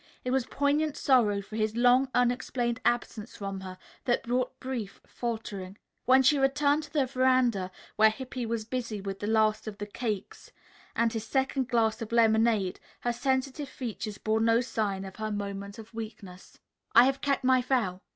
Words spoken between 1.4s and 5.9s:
for his long unexplained absence from her that brought brief faltering.